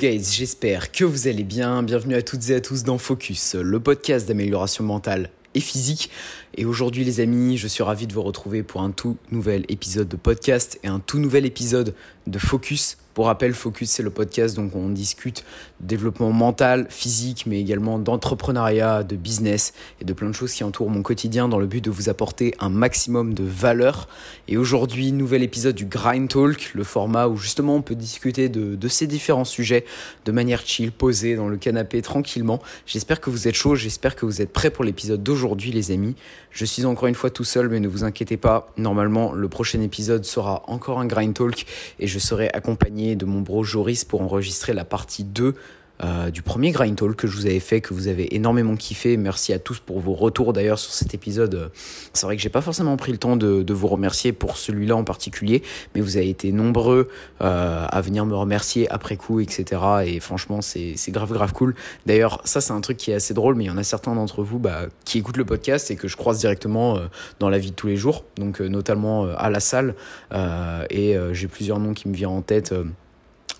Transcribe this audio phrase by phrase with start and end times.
[0.00, 1.82] guys, j'espère que vous allez bien.
[1.82, 6.08] Bienvenue à toutes et à tous dans Focus, le podcast d'amélioration mentale et physique.
[6.56, 10.08] Et aujourd'hui les amis, je suis ravi de vous retrouver pour un tout nouvel épisode
[10.08, 11.94] de podcast et un tout nouvel épisode
[12.26, 12.96] de Focus.
[13.14, 15.44] Pour rappel, Focus, c'est le podcast donc on discute
[15.80, 20.62] de développement mental, physique, mais également d'entrepreneuriat, de business et de plein de choses qui
[20.62, 24.08] entourent mon quotidien dans le but de vous apporter un maximum de valeur.
[24.46, 28.88] Et aujourd'hui, nouvel épisode du Grind Talk, le format où justement on peut discuter de,
[28.88, 29.84] ces différents sujets
[30.24, 32.60] de manière chill, posée dans le canapé tranquillement.
[32.86, 36.14] J'espère que vous êtes chaud, j'espère que vous êtes prêts pour l'épisode d'aujourd'hui les amis.
[36.52, 39.80] Je suis encore une fois tout seul, mais ne vous inquiétez pas, normalement le prochain
[39.80, 41.66] épisode sera encore un Grind Talk
[41.98, 45.54] et je serai accompagné de mon bro Joris pour enregistrer la partie 2
[46.02, 49.16] euh, du premier Grind Talk que je vous avais fait, que vous avez énormément kiffé.
[49.16, 51.70] Merci à tous pour vos retours d'ailleurs sur cet épisode.
[52.12, 54.96] C'est vrai que j'ai pas forcément pris le temps de, de vous remercier pour celui-là
[54.96, 55.62] en particulier,
[55.94, 57.08] mais vous avez été nombreux
[57.40, 59.82] euh, à venir me remercier après coup, etc.
[60.06, 61.74] Et franchement, c'est grave, grave cool.
[62.06, 64.14] D'ailleurs, ça, c'est un truc qui est assez drôle, mais il y en a certains
[64.14, 67.06] d'entre vous bah, qui écoutent le podcast et que je croise directement euh,
[67.38, 69.94] dans la vie de tous les jours, donc notamment à la salle.
[70.90, 72.74] et j'ai plusieurs noms qui me viennent en tête.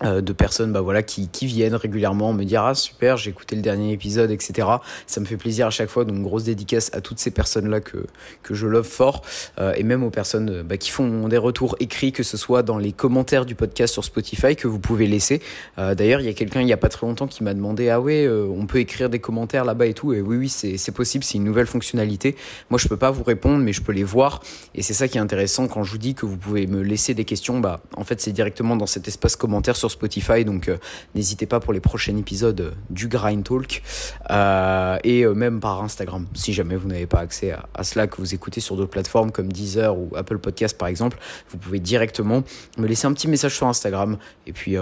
[0.03, 3.55] Euh, de personnes bah voilà qui, qui viennent régulièrement me dire ah super j'ai écouté
[3.55, 4.67] le dernier épisode etc
[5.05, 7.81] ça me fait plaisir à chaque fois donc grosse dédicace à toutes ces personnes là
[7.81, 8.07] que
[8.41, 9.21] que je love fort.
[9.59, 12.79] Euh, et même aux personnes bah, qui font des retours écrits que ce soit dans
[12.79, 15.39] les commentaires du podcast sur Spotify que vous pouvez laisser.
[15.77, 17.89] Euh, d'ailleurs il y a quelqu'un il y a pas très longtemps qui m'a demandé
[17.89, 20.13] ah ouais on peut écrire des commentaires là-bas et tout.
[20.13, 22.35] Et oui oui c'est c'est possible c'est une nouvelle fonctionnalité.
[22.71, 24.41] Moi je peux pas vous répondre mais je peux les voir.
[24.73, 27.13] Et c'est ça qui est intéressant quand je vous dis que vous pouvez me laisser
[27.13, 27.59] des questions.
[27.59, 30.77] Bah en fait c'est directement dans cet espace commentaire sur Spotify, donc euh,
[31.15, 33.81] n'hésitez pas pour les prochains épisodes euh, du Grind Talk
[34.29, 36.27] euh, et même par Instagram.
[36.33, 39.51] Si jamais vous n'avez pas accès à, cela, que vous écoutez sur d'autres plateformes comme
[39.51, 41.17] Deezer ou Apple Podcast par exemple,
[41.49, 42.43] vous pouvez directement
[42.77, 44.77] me laisser un petit message sur Instagram et puis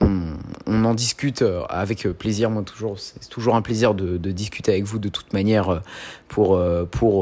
[0.00, 2.50] on, en discute euh, avec plaisir.
[2.50, 5.80] Moi, toujours, c'est toujours un plaisir de, discuter avec vous de toute manière euh,
[6.28, 6.56] pour,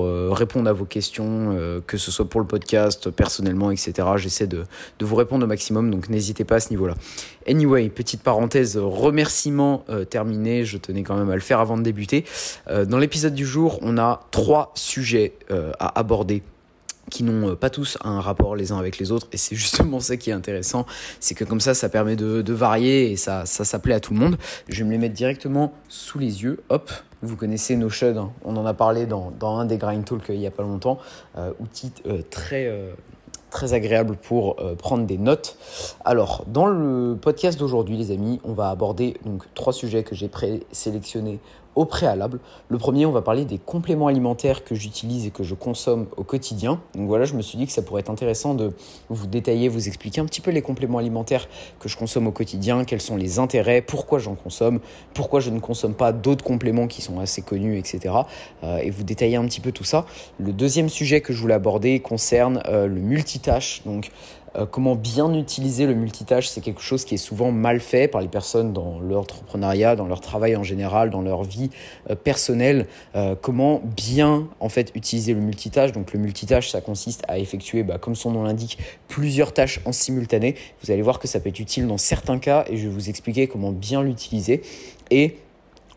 [0.05, 4.09] euh, répondre à vos questions, que ce soit pour le podcast, personnellement, etc.
[4.17, 4.65] J'essaie de,
[4.99, 6.95] de vous répondre au maximum, donc n'hésitez pas à ce niveau-là.
[7.47, 10.65] Anyway, petite parenthèse, remerciement terminé.
[10.65, 12.25] Je tenais quand même à le faire avant de débuter.
[12.69, 16.43] dans l'épisode du jour, on a trois sujets à aborder
[17.11, 20.01] qui n'ont euh, pas tous un rapport les uns avec les autres et c'est justement
[20.01, 20.87] ça qui est intéressant
[21.21, 24.21] c'est que comme ça ça permet de, varier et ça ça s'appelait à tout le
[24.21, 24.37] monde
[24.69, 26.91] je vais me les mettre directement sous les yeux hop
[27.23, 28.33] vous connaissez Notion hein.
[28.45, 30.63] on en a parlé dans, dans un des grind talks euh, il y a pas
[30.63, 30.99] longtemps
[31.39, 31.93] euh, outil
[32.31, 32.71] très
[33.51, 35.59] très agréable pour prendre des notes.
[36.07, 40.29] Alors, dans le podcast d'aujourd'hui, les amis, on va aborder donc trois sujets que j'ai
[40.29, 41.39] présélectionnés
[41.75, 42.41] au préalable.
[42.69, 46.25] Le premier, on va parler des compléments alimentaires que j'utilise et que je consomme au
[46.25, 46.81] quotidien.
[46.95, 48.73] Donc voilà, je me suis dit que ça pourrait être intéressant de
[49.09, 51.49] vous détailler, vous expliquer un petit peu les compléments alimentaires
[51.81, 54.81] que je consomme au quotidien, quels sont les intérêts, pourquoi j'en consomme,
[55.15, 58.15] pourquoi je ne consomme pas d'autres compléments qui sont assez connus, etc.
[58.65, 60.07] Euh, et vous détailler un petit peu tout ça.
[60.39, 63.83] Le deuxième sujet que je voulais aborder concerne euh, le multitâche.
[63.85, 64.11] Donc
[64.57, 68.21] euh, comment bien utiliser le multitâche, c'est quelque chose qui est souvent mal fait par
[68.21, 71.71] les personnes dans l'entrepreneuriat, dans leur travail en général, dans leur vie
[72.11, 72.87] euh, personnelle.
[73.15, 75.93] Euh, comment bien en fait utiliser le multitâche?
[75.93, 79.93] Donc le multitâche, ça consiste à effectuer, bah, comme son nom l'indique, plusieurs tâches en
[79.93, 80.57] simultané.
[80.83, 83.09] Vous allez voir que ça peut être utile dans certains cas et je vais vous
[83.09, 84.63] expliquer comment bien l'utiliser.
[85.11, 85.37] Et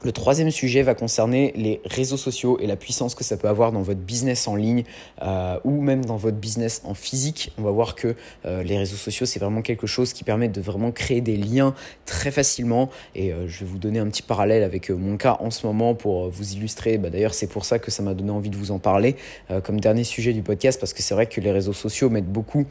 [0.06, 3.72] le troisième sujet va concerner les réseaux sociaux et la puissance que ça peut avoir
[3.72, 4.84] dans votre business en ligne
[5.24, 7.52] euh, ou même dans votre business en physique.
[7.58, 8.16] On va voir que
[8.46, 11.74] euh, les réseaux sociaux, c'est vraiment quelque chose qui permet de vraiment créer des liens
[12.06, 12.92] très facilement.
[13.16, 15.96] Et euh, je vais vous donner un petit parallèle avec mon cas en ce moment
[15.96, 17.00] pour vous illustrer.
[17.00, 19.16] Bah, D'ailleurs, c'est pour ça que ça m'a donné envie de vous en parler
[19.64, 22.66] comme dernier sujet du podcast parce que c'est vrai que les réseaux sociaux m'aident beaucoup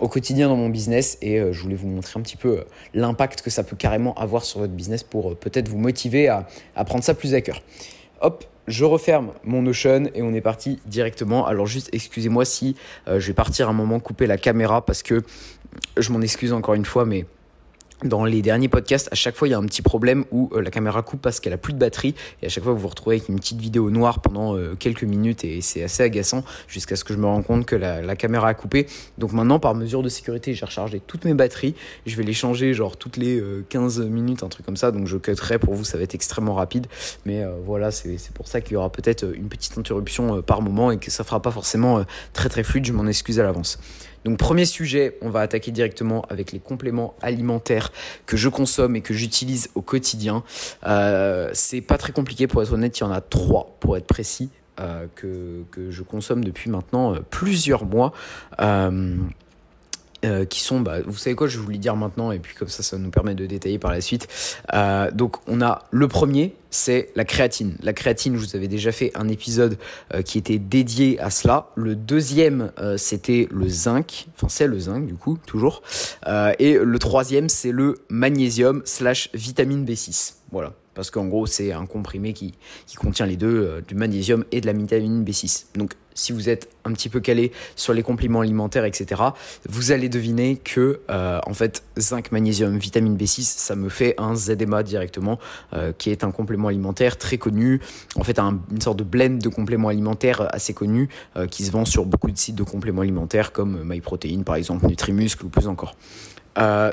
[0.00, 2.64] au quotidien dans mon business et euh, je voulais vous montrer un petit peu euh,
[2.94, 6.46] l'impact que ça peut carrément avoir sur votre business pour euh, peut-être vous motiver à,
[6.74, 7.62] à, prendre ça plus à cœur.
[8.20, 11.46] Hop, je referme mon Notion et on est parti directement.
[11.46, 12.76] Alors juste excusez-moi si
[13.06, 15.22] je vais partir un moment couper la caméra parce que
[15.96, 17.24] je m'en excuse encore une fois mais
[18.04, 20.62] dans les derniers podcasts, à chaque fois, il y a un petit problème où euh,
[20.62, 22.14] la caméra coupe parce qu'elle a plus de batterie.
[22.42, 25.04] Et à chaque fois, vous vous retrouvez avec une petite vidéo noire pendant euh, quelques
[25.04, 28.48] minutes et c'est assez agaçant jusqu'à ce que je me rende compte que la, caméra
[28.48, 28.86] a coupé.
[29.18, 31.74] Donc maintenant, par mesure de sécurité, j'ai rechargé toutes mes batteries.
[32.06, 34.90] Je vais les changer genre toutes les 15 euh, minutes, un truc comme ça.
[34.90, 36.86] Donc je cutterai pour vous, ça va être extrêmement rapide.
[37.26, 40.98] Mais voilà, c'est pour ça qu'il y aura peut-être une petite interruption par moment et
[40.98, 42.86] que ça fera pas forcément très très fluide.
[42.86, 43.78] Je m'en excuse à l'avance.
[44.24, 47.92] Donc premier sujet, on va attaquer directement avec les compléments alimentaires
[48.26, 50.42] que je consomme et que j'utilise au quotidien.
[50.86, 54.06] Euh, c'est pas très compliqué pour être honnête, il y en a trois pour être
[54.06, 58.12] précis euh, que, je consomme depuis maintenant euh, plusieurs mois.
[60.24, 62.54] Euh, qui sont, bah, vous savez quoi, je vais vous les dire maintenant, et puis
[62.54, 64.28] comme ça, ça nous permet de détailler par la suite.
[64.74, 67.76] Euh, donc, on a le premier, c'est la créatine.
[67.82, 69.78] La créatine, je vous avais déjà fait un épisode
[70.12, 71.68] euh, qui était dédié à cela.
[71.74, 75.82] Le deuxième, c'était le zinc, enfin c'est le zinc du coup, toujours.
[76.58, 80.34] et le troisième, c'est le magnésium slash vitamine B6.
[80.52, 82.54] Voilà parce qu'en gros c'est un comprimé qui,
[82.86, 85.66] qui contient les deux, du magnésium et de la vitamine B6.
[85.76, 89.22] Donc si vous êtes un petit peu calé sur les compléments alimentaires, etc.,
[89.68, 94.34] vous allez deviner que, euh, en fait, zinc, magnésium, vitamine B6, ça me fait un
[94.34, 95.38] ZMA directement,
[95.72, 97.80] euh, qui est un complément alimentaire très connu,
[98.16, 101.84] en fait, une sorte de blend de compléments alimentaires assez connu, euh, qui se vend
[101.84, 105.94] sur beaucoup de sites de compléments alimentaires comme MyProtein, par exemple, Nutrimuscle ou plus encore.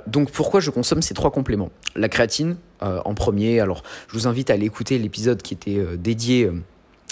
[0.08, 1.70] Donc pourquoi je consomme ces trois compléments?
[1.96, 6.52] La créatine en premier, alors je vous invite à aller écouter l'épisode qui était dédié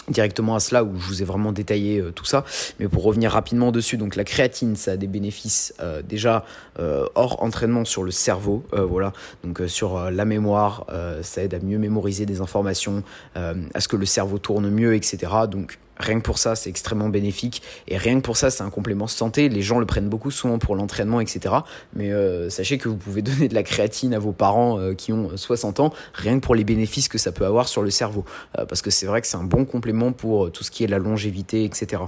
[0.09, 2.45] directement à cela où je vous ai vraiment détaillé euh, tout ça.
[2.80, 6.45] Mais pour revenir rapidement dessus, donc la créatine, ça a des bénéfices euh, déjà
[6.80, 9.13] euh, hors entraînement sur le cerveau, voilà.
[9.44, 10.86] Donc sur la mémoire,
[11.21, 13.03] ça aide à mieux mémoriser des informations,
[13.36, 15.31] à ce que le cerveau tourne mieux, etc.
[15.50, 17.62] Donc Rien que pour ça, c'est extrêmement bénéfique.
[17.88, 19.50] Et rien que pour ça, c'est un complément santé.
[19.50, 21.56] Les gens le prennent beaucoup souvent pour l'entraînement, etc.
[21.94, 25.13] Mais euh, sachez que vous pouvez donner de la créatine à vos parents euh, qui
[25.13, 28.25] ont 60 ans, rien que pour les bénéfices que ça peut avoir sur le cerveau.
[28.57, 30.88] Euh, parce que c'est vrai que c'est un bon complément pour tout ce qui est
[30.88, 32.03] la longévité, etc.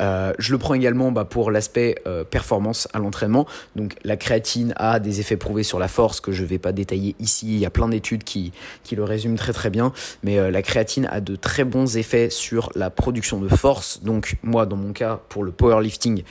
[0.00, 3.46] Euh, je le prends également bah, pour l'aspect euh, performance à l'entraînement.
[3.76, 6.72] Donc la créatine a des effets prouvés sur la force que je ne vais pas
[6.72, 7.46] détailler ici.
[7.48, 8.52] Il y a plein d'études qui,
[8.84, 9.92] qui le résument très très bien.
[10.22, 14.02] Mais euh, la créatine a de très bons effets sur la production de force.
[14.02, 16.22] Donc moi dans mon cas pour le powerlifting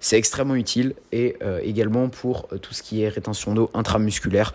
[0.00, 4.52] c'est extrêmement utile et également pour tout ce qui est rétention d'eau intramusculaire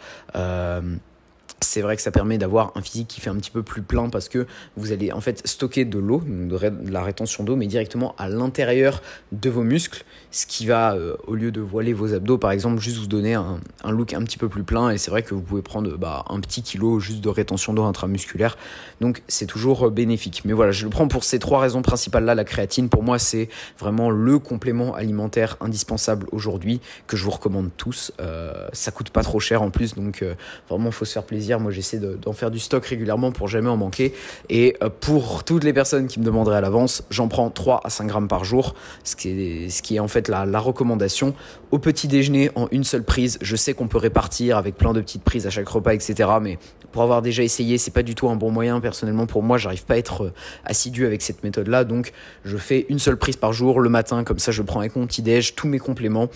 [1.62, 4.10] c'est vrai que ça permet d'avoir un physique qui fait un petit peu plus plein
[4.10, 4.46] parce que
[4.76, 9.02] vous allez en fait stocker de l'eau, de la rétention d'eau, mais directement à l'intérieur
[9.32, 12.80] de vos muscles, ce qui va, euh, au lieu de voiler vos abdos par exemple,
[12.80, 13.60] juste vous donner un,
[13.90, 14.92] look un petit peu plus plein.
[14.92, 17.84] Et c'est vrai que vous pouvez prendre bah, un petit kilo juste de rétention d'eau
[17.84, 18.56] intramusculaire.
[19.02, 20.44] Donc c'est toujours euh, bénéfique.
[20.46, 22.36] Mais voilà, je le prends pour ces trois raisons principales là.
[22.36, 23.50] La créatine, pour moi, c'est
[23.80, 28.12] vraiment le complément alimentaire indispensable aujourd'hui que je vous recommande tous.
[28.22, 30.24] Euh, ça coûte pas trop cher en plus, donc
[30.70, 33.78] vraiment, faut se faire plaisir moi, j'essaie d'en faire du stock régulièrement pour jamais en
[33.78, 34.14] manquer.
[34.50, 37.90] Et euh, pour toutes les personnes qui me demanderaient à l'avance, j'en prends 3 à
[37.90, 41.34] 5 grammes par jour, ce qui est, en fait la, recommandation.
[41.72, 45.02] Au petit déjeuner, en une seule prise, je sais qu'on peut répartir avec plein de
[45.02, 46.30] petites prises à chaque repas, etc.
[46.42, 46.58] Mais
[46.92, 48.80] pour avoir déjà essayé, c'est pas du tout un bon moyen.
[48.82, 50.34] Personnellement, pour moi, j'arrive pas à être euh,
[50.66, 51.84] assidu avec cette méthode-là.
[51.84, 52.12] Donc,
[52.44, 55.06] je fais une seule prise par jour le matin, comme ça, je prends avec mon
[55.06, 56.30] petit déj tous mes compléments.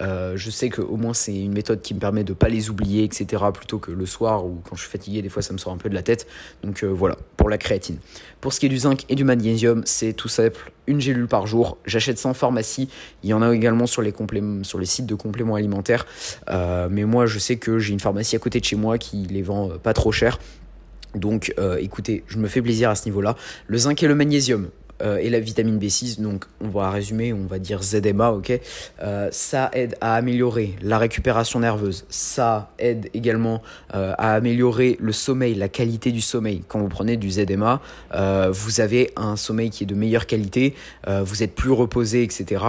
[0.00, 2.70] Euh, je sais que au moins c'est une méthode qui me permet de pas les
[2.70, 3.42] oublier, etc.
[3.52, 5.88] Plutôt que le soir quand je suis fatigué, des fois ça me sort un peu
[5.88, 6.26] de la tête.
[6.62, 7.98] Donc euh, voilà, pour la créatine.
[8.40, 11.46] Pour ce qui est du zinc et du magnésium, c'est tout simple, une gélule par
[11.46, 11.78] jour.
[11.84, 12.88] J'achète ça en pharmacie.
[13.22, 14.12] Il y en a également sur les,
[14.84, 16.06] sites de compléments alimentaires.
[16.48, 19.24] Euh, mais moi, je sais que j'ai une pharmacie à côté de chez moi qui
[19.24, 20.38] les vend pas trop cher.
[21.14, 23.34] Donc écoutez, je me fais plaisir à ce niveau-là.
[23.66, 24.68] Le zinc et le magnésium,
[25.02, 28.60] euh, et la vitamine B6, donc on va résumer, on va dire ZMA, ok?
[29.02, 33.62] Euh, Ça aide à améliorer la récupération nerveuse, ça aide également
[33.94, 36.62] euh, à améliorer le sommeil, la qualité du sommeil.
[36.66, 37.80] Quand vous prenez du ZMA,
[38.50, 40.74] vous avez un sommeil qui est de meilleure qualité,
[41.06, 42.64] vous êtes plus reposé, etc.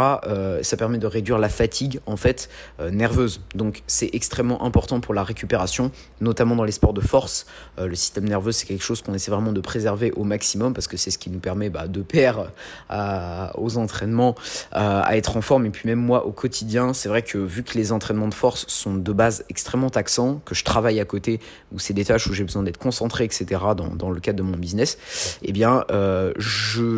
[0.61, 2.49] ça permet de réduire la fatigue en fait
[2.91, 3.41] nerveuse.
[3.55, 7.45] Donc c'est extrêmement important pour la récupération, notamment dans les sports de force.
[7.77, 10.97] le système nerveux, c'est quelque chose qu'on essaie vraiment de préserver au maximum parce que
[10.97, 14.35] c'est ce qui nous permet bah, de perdre euh, aux entraînements
[14.75, 15.65] euh, à être en forme.
[15.65, 18.65] Et puis même moi au quotidien, c'est vrai que vu que les entraînements de force
[18.67, 21.39] sont de base extrêmement taxants, que je travaille à côté,
[21.73, 23.45] où c'est des tâches où j'ai besoin d'être concentré, etc.
[23.75, 24.97] Dans, le cadre de mon business,
[25.43, 26.33] eh bien euh,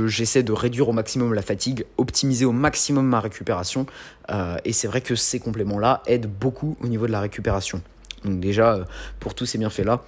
[0.07, 3.85] j'essaie de réduire au maximum la fatigue, optimiser au maximum ma récupération.
[4.63, 7.81] et c'est vrai que ces compléments-là aident beaucoup au niveau de la récupération.
[8.23, 8.85] Donc déjà,
[9.19, 10.01] pour tous ces bienfaits-là,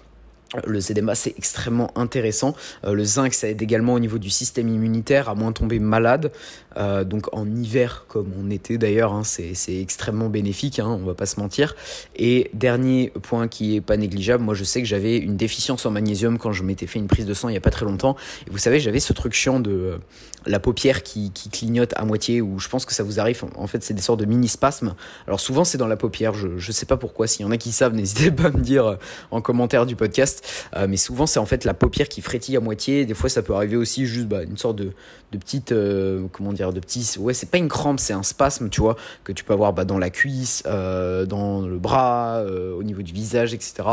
[0.65, 2.55] le ZMA, c'est extrêmement intéressant.
[2.85, 6.31] Euh, le zinc, ça aide également au niveau du système immunitaire à moins tomber malade.
[6.77, 11.13] Euh, donc en hiver, comme en été d'ailleurs, hein, c'est extrêmement bénéfique, hein, on va
[11.13, 11.75] pas se mentir.
[12.15, 15.91] Et dernier point qui est pas négligeable, moi je sais que j'avais une déficience en
[15.91, 18.15] magnésium quand je m'étais fait une prise de sang il y a pas très longtemps.
[18.47, 19.97] Et vous savez, j'avais ce truc chiant de euh,
[20.45, 23.43] la paupière qui, clignote à moitié, ou je pense que ça vous arrive.
[23.55, 24.95] En fait, c'est des sortes de mini-spasmes.
[25.27, 26.33] Alors souvent, c'est dans la paupière.
[26.33, 27.27] Je, je sais pas pourquoi.
[27.27, 28.97] S'il y en a qui savent, n'hésitez pas à me dire
[29.31, 30.67] en commentaire du podcast.
[30.75, 33.05] Euh, mais souvent, c'est en fait la paupière qui frétille à moitié.
[33.05, 34.91] Des fois, ça peut arriver aussi juste bah, une sorte de,
[35.31, 38.69] de petite, euh, comment dire, de petit, ouais, c'est pas une crampe, c'est un spasme,
[38.69, 42.83] tu vois, que tu peux avoir bah, dans la cuisse, euh, dans le bras, au
[42.83, 43.87] niveau du visage, etc.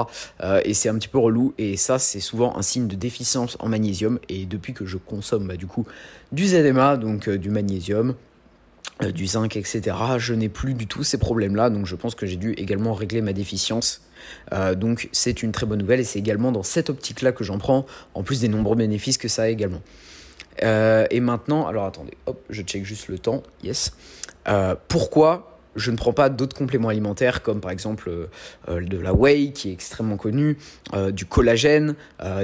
[0.65, 1.55] et c'est un petit peu relou.
[1.59, 4.19] Et ça, c'est souvent un signe de déficience en magnésium.
[4.29, 5.87] Et depuis que je consomme, bah, du coup,
[6.47, 8.15] ZMA, donc du magnésium,
[9.15, 9.97] du zinc, etc.
[10.19, 13.23] Je n'ai plus du tout ces problèmes-là, donc je pense que j'ai dû également régler
[13.23, 14.03] ma déficience.
[14.77, 17.87] donc c'est une très bonne nouvelle et c'est également dans cette optique-là que j'en prends,
[18.15, 19.83] en plus des nombreux bénéfices que ça a également.
[20.63, 23.93] et maintenant, alors attendez, hop, je check juste le temps, yes.
[24.89, 28.27] pourquoi je ne prends pas d'autres compléments alimentaires comme par exemple euh,
[28.69, 30.59] euh, de la whey qui est extrêmement connue,
[30.95, 31.95] euh, du collagène,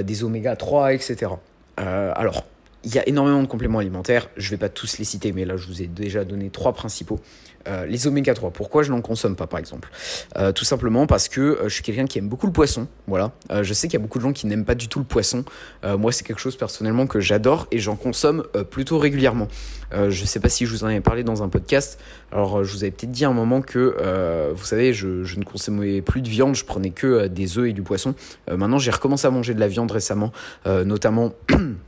[0.03, 1.31] des oméga 3, etc.
[1.77, 2.43] alors,
[2.87, 5.43] il y a énormément de compléments alimentaires, je ne vais pas tous les citer, mais
[5.43, 7.19] là je vous ai déjà donné trois principaux.
[7.67, 9.89] Euh, les oméga 3, pourquoi je n'en consomme pas par exemple?
[10.37, 12.87] Euh, Tout simplement parce que euh, je suis quelqu'un qui aime beaucoup le poisson.
[13.07, 13.33] Voilà.
[13.61, 15.43] je sais qu'il y a beaucoup de gens qui n'aiment pas du tout le poisson.
[15.83, 19.47] moi, c'est quelque chose personnellement que j'adore et j'en consomme plutôt régulièrement.
[19.91, 21.99] je ne sais pas si je vous en avais parlé dans un podcast.
[22.31, 25.43] Alors, je vous avais peut-être dit à un moment que, vous savez, je, je, ne
[25.43, 28.13] consommais plus de viande, je prenais que des œufs et du poisson.
[28.49, 30.31] maintenant, j'ai recommencé à manger de la viande récemment,
[30.65, 31.33] notamment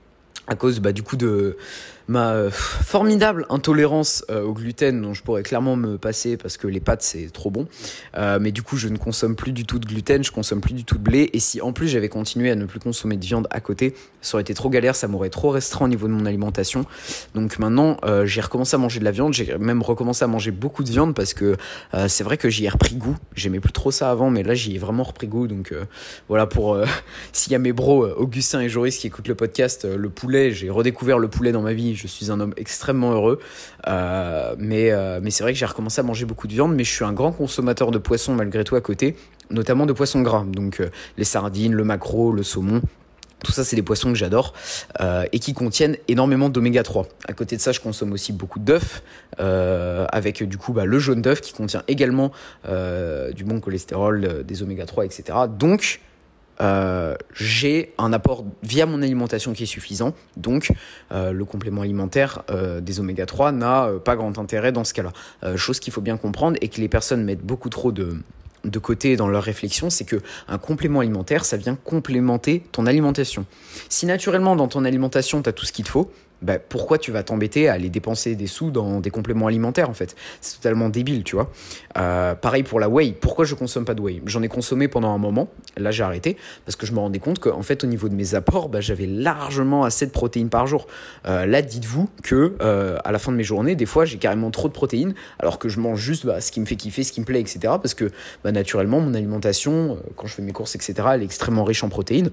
[0.50, 1.58] à cause bah, du coup de
[2.10, 6.68] ma euh, formidable intolérance euh, au gluten dont je pourrais clairement me passer parce que
[6.68, 7.68] les pâtes c'est trop bon.
[8.18, 10.74] Euh, mais du coup je ne consomme plus du tout de gluten, je consomme plus
[10.74, 11.30] du tout de blé.
[11.34, 14.36] Et si en plus j'avais continué à ne plus consommer de viande à côté, ça
[14.36, 16.84] aurait été trop galère, ça m'aurait trop restreint au niveau de mon alimentation.
[17.36, 20.84] Donc maintenant j'ai recommencé à manger de la viande, j'ai même recommencé à manger beaucoup
[20.84, 21.58] de viande parce que
[22.08, 23.16] c'est vrai que j'y ai repris goût.
[23.36, 25.48] J'aimais plus trop ça avant, mais là j'y ai vraiment repris goût.
[25.48, 25.74] Donc
[26.28, 26.78] voilà pour
[27.34, 30.70] s'il y a mes bros Augustin et Joris qui écoutent le podcast, le poulet, j'ai
[30.72, 33.40] redécouvert le poulet dans ma vie je suis un homme extrêmement heureux.
[33.88, 36.84] Euh, mais euh, mais c'est vrai que j'ai recommencé à manger beaucoup de viande, mais
[36.84, 39.16] je suis un grand consommateur de poissons malgré tout à côté,
[39.50, 40.46] notamment de poissons gras.
[40.46, 42.82] Donc euh, les sardines, le maquereau, le saumon.
[43.44, 44.54] Tout ça, c'est des poissons que j'adore
[45.32, 47.08] et qui contiennent énormément d'oméga 3.
[47.26, 49.02] À côté de ça, je consomme aussi beaucoup d'œufs,
[49.38, 52.34] avec du coup bah, le jaune d'œuf qui contient également
[52.66, 55.24] du bon cholestérol, des oméga 3, etc.
[55.58, 56.02] Donc,
[56.62, 60.14] euh, j'ai un apport via mon alimentation qui est suffisant.
[60.38, 60.72] Donc,
[61.12, 65.14] euh, le complément alimentaire euh, des oméga 3 n'a pas grand intérêt dans ce cas-là.
[65.56, 68.18] chose qu'il faut bien comprendre et que les personnes mettent beaucoup trop de,
[68.66, 73.46] de côté dans leur réflexion, c'est que un complément alimentaire, ça vient complémenter ton alimentation.
[73.88, 77.12] Si naturellement dans ton alimentation, tu as tout ce qu'il te faut, bah, pourquoi tu
[77.12, 80.16] vas t'embêter à aller dépenser des sous dans des compléments alimentaires en fait?
[80.42, 81.52] C'est totalement débile, tu vois.
[81.98, 83.14] Euh, pareil pour la whey.
[83.20, 84.22] Pourquoi je consomme pas de whey?
[84.26, 85.50] J'en ai consommé pendant un moment.
[85.78, 88.36] Là, j'ai arrêté parce que je me rendais compte qu'en fait, au niveau de mes
[88.36, 90.88] apports, bah, j'avais largement assez de protéines par jour.
[91.26, 94.52] Euh, là, dites-vous que euh, à la fin de mes journées, des fois, j'ai carrément
[94.52, 97.12] trop de protéines, alors que je mange juste bah, ce qui me fait kiffer, ce
[97.12, 97.60] qui me plaît, etc.
[97.64, 98.10] Parce que
[98.44, 101.90] bah, naturellement, mon alimentation, quand je fais mes courses, etc., elle est extrêmement riche en
[101.90, 102.32] protéines.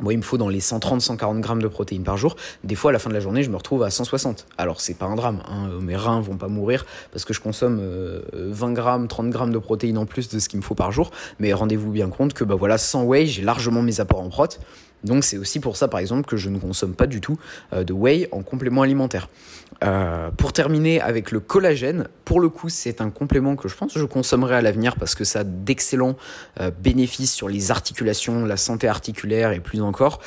[0.00, 2.36] Moi, il me faut dans les 130-140 grammes de protéines par jour.
[2.62, 4.46] Des fois, à la fin de la journée, je me retrouve à 160.
[4.56, 5.42] Alors, c'est pas un drame.
[5.48, 5.70] Hein.
[5.80, 9.58] Mes reins vont pas mourir parce que je consomme 20 euh, grammes, 30 grammes de
[9.58, 11.10] protéines en plus de ce qu'il me faut par jour.
[11.40, 14.46] Mais rendez-vous bien compte que, bah voilà, sans whey, j'ai largement mes apports en prot.
[15.04, 17.38] Donc c'est aussi pour ça par exemple que je ne consomme pas du tout
[17.72, 19.28] euh, de whey en complément alimentaire.
[19.84, 23.94] Euh, pour terminer avec le collagène, pour le coup c'est un complément que je pense
[23.94, 26.16] que je consommerai à l'avenir parce que ça a d'excellents
[26.60, 30.20] euh, bénéfices sur les articulations, la santé articulaire et plus encore.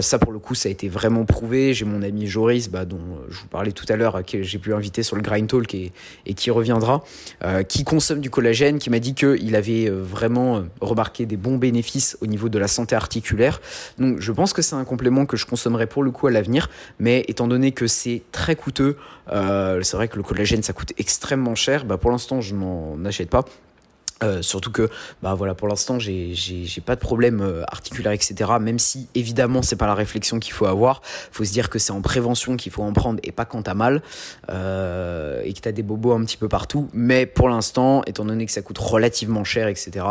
[0.00, 1.74] ça pour le coup ça a été vraiment prouvé.
[1.74, 4.74] J'ai mon ami Joris bah, dont je vous parlais tout à l'heure que j'ai pu
[4.74, 5.92] inviter sur le Grind Talk et,
[6.34, 7.04] qui reviendra,
[7.68, 12.26] qui consomme du collagène, qui m'a dit qu'il avait vraiment remarqué des bons bénéfices au
[12.26, 13.60] niveau de la santé articulaire.
[14.18, 17.24] Je pense que c'est un complément que je consommerai pour le coup à l'avenir, mais
[17.28, 18.96] étant donné que c'est très coûteux,
[19.30, 23.04] euh, c'est vrai que le collagène ça coûte extrêmement cher, bah pour l'instant je n'en
[23.04, 23.44] achète pas.
[24.24, 24.90] Euh, surtout que
[25.22, 29.62] bah voilà pour l'instant j'ai j'ai pas de problème euh, articulaire etc même si évidemment
[29.62, 31.02] c'est pas la réflexion qu'il faut avoir.
[31.30, 33.74] Faut se dire que c'est en prévention qu'il faut en prendre et pas quand t'as
[33.74, 34.02] mal
[34.50, 36.88] euh, et que t'as des bobos un petit peu partout.
[36.92, 40.06] Mais pour l'instant étant donné que ça coûte relativement cher etc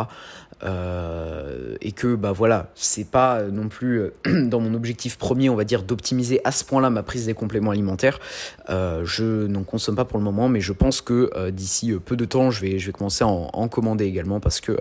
[1.81, 5.83] et que bah voilà c'est pas non plus dans mon objectif premier on va dire
[5.83, 8.19] d'optimiser à ce point-là ma prise des compléments alimentaires
[8.67, 12.49] je n'en consomme pas pour le moment mais je pense que d'ici peu de temps
[12.49, 14.77] je vais commencer à en, commander également parce que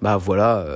[0.00, 0.66] bah voilà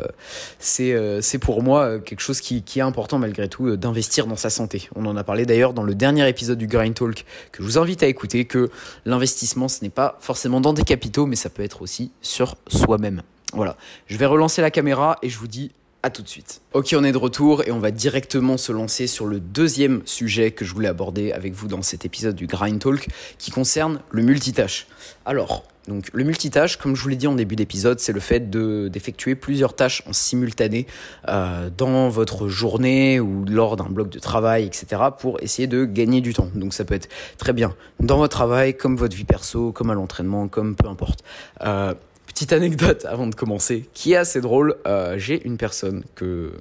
[0.59, 4.51] c'est c'est pour moi quelque chose qui, qui est important malgré tout d'investir dans sa
[4.51, 4.89] santé.
[4.95, 7.79] On en a parlé d'ailleurs dans le dernier épisode du Grind Talk que je vous
[7.79, 8.71] invite à écouter que
[9.05, 13.23] l'investissement ce n'est pas forcément dans des capitaux mais ça peut être aussi sur soi-même.
[13.53, 16.63] Voilà, je vais relancer la caméra et je vous dis à tout de suite.
[16.73, 20.51] Ok, on est de retour et on va directement se lancer sur le deuxième sujet
[20.51, 24.23] que je voulais aborder avec vous dans cet épisode du Grind Talk qui concerne le
[24.23, 24.87] multitâche.
[25.27, 28.51] Alors, donc le multitâche, comme je vous l'ai dit en début d'épisode, c'est le fait
[28.51, 30.87] d'effectuer plusieurs tâches en simultané
[31.29, 35.03] euh, dans votre journée ou lors d'un bloc de travail, etc.
[35.19, 36.49] pour essayer de gagner du temps.
[36.55, 39.95] Donc ça peut être très bien dans votre travail, comme votre vie perso, comme à
[39.95, 41.25] l'entraînement, comme peu importe.
[41.63, 41.95] Euh,
[42.33, 44.77] Petite anecdote avant de commencer, qui est assez drôle.
[44.87, 46.53] Euh, j'ai une personne que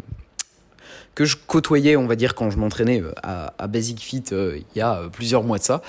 [1.16, 4.80] que je côtoyais, on va dire, quand je m'entraînais à, à, Basic Fit il y
[4.80, 5.82] a plusieurs mois de ça,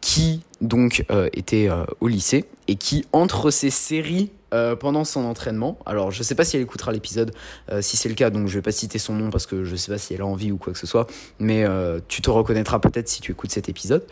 [0.00, 1.04] qui donc
[1.34, 1.68] était
[2.00, 5.78] au lycée et qui entre ces séries euh, pendant son entraînement.
[5.84, 7.34] Alors, je sais pas si elle écoutera l'épisode.
[7.70, 9.76] Euh, si c'est le cas, donc je vais pas citer son nom parce que je
[9.76, 11.06] sais pas si elle a envie ou quoi que ce soit.
[11.38, 14.06] Mais euh, tu te reconnaîtras peut-être si tu écoutes cet épisode.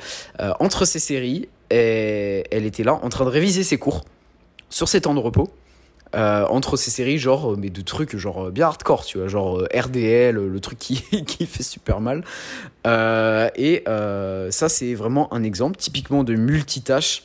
[0.60, 4.04] entre ces séries, elle était là en train de réviser ses cours
[4.70, 5.48] sur ses temps de repos.
[6.14, 10.60] entre ces séries, genre, mais de trucs genre bien hardcore, tu vois, genre RDL, le
[10.60, 12.24] truc qui, qui fait super mal.
[12.86, 13.84] et
[14.50, 17.22] ça, c'est vraiment un exemple typiquement de multitâche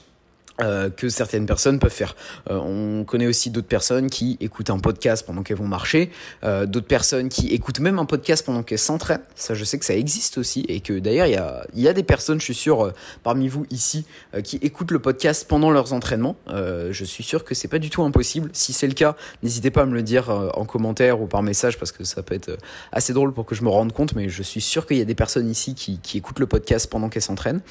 [0.60, 2.16] euh, que certaines personnes peuvent faire.
[2.50, 6.12] Euh, on connaît aussi d'autres personnes qui écoutent un podcast pendant qu'elles vont marcher,
[6.44, 9.24] euh, d'autres personnes qui écoutent même un podcast pendant qu'elles s'entraînent.
[9.36, 11.94] Ça, je sais que ça existe aussi et que d'ailleurs, il y a, y a,
[11.94, 12.92] des personnes, je suis sûr,
[13.24, 14.06] parmi vous ici,
[14.44, 16.36] qui écoutent le podcast pendant leurs entraînements.
[16.48, 18.50] je suis sûr que c'est pas du tout impossible.
[18.54, 21.78] Si c'est le cas, n'hésitez pas à me le dire en commentaire ou par message
[21.80, 22.58] parce que ça peut être
[22.92, 25.06] assez drôle pour que je me rende compte, mais je suis sûr qu'il y a
[25.06, 27.62] des personnes ici qui, qui écoutent le podcast pendant qu'elles s'entraînent.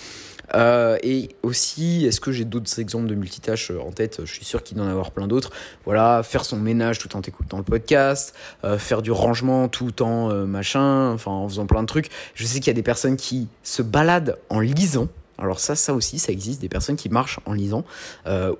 [0.54, 4.62] et aussi, est-ce que j'ai d'autres exemples de multitâches euh, en tête, je suis sûr
[4.62, 5.50] qu'il doit en avoir plein d'autres.
[5.85, 8.35] Voilà, faire son ménage tout en écoutant le podcast,
[8.65, 12.11] euh, faire du rangement tout en euh, machin, enfin en faisant plein de trucs.
[12.35, 15.09] Je sais qu'il y a des personnes qui se baladent en lisant.
[15.39, 17.83] Alors ça, ça aussi, ça existe, des personnes qui marchent en lisant,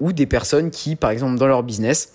[0.01, 2.15] ou des personnes qui, par exemple, dans leur business,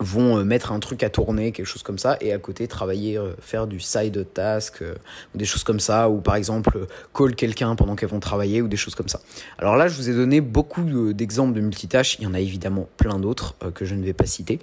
[0.00, 3.16] vont euh, mettre un truc à tourner, quelque chose comme ça, et à côté travailler,
[3.16, 4.94] euh, faire du side task, euh,
[5.34, 8.68] ou des choses comme ça, ou par exemple call quelqu'un pendant qu'elles vont travailler, ou
[8.68, 9.20] des choses comme ça.
[9.58, 10.82] Alors là, je vous ai donné beaucoup
[11.12, 14.26] d'exemples de multitâches, il y en a évidemment plein d'autres que je ne vais pas
[14.26, 14.58] citer.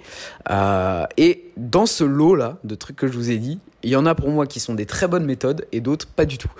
[1.16, 4.14] et dans ce lot-là de trucs que je vous ai dit, il y en a
[4.14, 6.50] pour moi qui sont des très bonnes méthodes, et d'autres pas du tout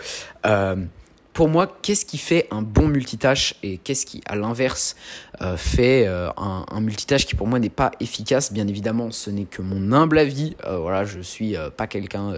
[1.33, 4.97] pour moi, qu'est-ce qui fait un bon multitâche et qu'est-ce qui, à l'inverse,
[5.41, 8.53] euh, fait euh, un, multitâche qui pour moi n'est pas efficace?
[8.53, 10.57] Bien évidemment, ce n'est que mon humble avis.
[10.67, 12.35] Euh, voilà, je suis pas quelqu'un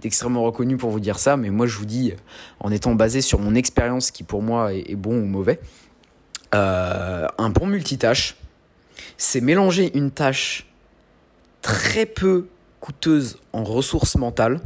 [0.00, 2.12] d'extrêmement reconnu pour vous dire ça, mais moi je vous dis,
[2.60, 5.60] en étant basé sur mon expérience qui pour moi est bon ou mauvais,
[6.52, 8.36] un bon multitâche,
[9.16, 10.66] c'est mélanger une tâche
[11.62, 12.48] très peu
[12.80, 14.60] coûteuse en ressources mentales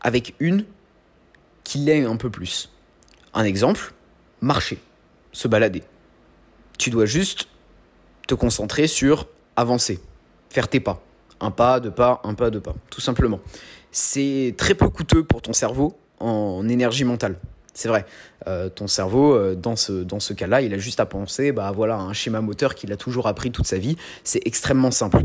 [0.00, 0.64] avec une
[1.64, 2.70] qu'il l'ait un peu plus.
[3.34, 3.92] Un exemple,
[4.40, 4.78] marcher,
[5.32, 5.82] se balader.
[6.78, 7.48] Tu dois juste
[8.26, 10.00] te concentrer sur avancer,
[10.50, 11.02] faire tes pas.
[11.40, 13.40] Un pas, deux pas, un pas, deux pas, tout simplement.
[13.90, 17.36] C'est très peu coûteux pour ton cerveau en énergie mentale.
[17.74, 18.04] C'est vrai,
[18.46, 21.72] euh, ton cerveau, euh, dans ce, dans ce cas-là, il a juste à penser bah,
[21.74, 23.96] voilà, un schéma moteur qu'il a toujours appris toute sa vie.
[24.24, 25.22] C'est extrêmement simple.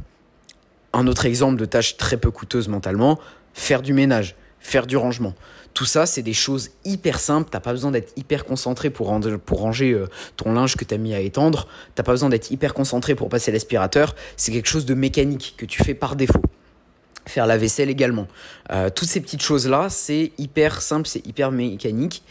[0.93, 3.19] Un autre exemple de tâche très peu coûteuse mentalement,
[3.53, 5.33] faire du ménage, faire du rangement.
[5.77, 7.49] Tout ça, c'est des choses hyper simples.
[7.51, 9.15] T'as pas besoin d'être hyper concentré pour,
[9.45, 11.67] pour ranger euh, ton linge que tu as mis à étendre.
[11.93, 14.15] T'as pas besoin d'être hyper concentré pour passer l'aspirateur.
[14.37, 16.41] C'est quelque chose de mécanique que tu fais par défaut.
[17.27, 18.27] Faire la vaisselle également.
[18.71, 22.23] Euh, toutes ces petites choses-là, c'est hyper simple, c'est hyper mécanique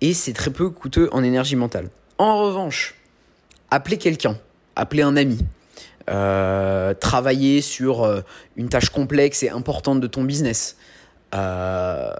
[0.00, 1.88] et c'est très peu coûteux en énergie mentale.
[2.18, 2.94] En revanche,
[3.72, 4.38] appeler quelqu'un,
[4.76, 5.38] appeler un ami,
[6.08, 8.22] euh, travailler sur
[8.54, 10.76] une tâche complexe et importante de ton business,
[11.34, 12.10] euh,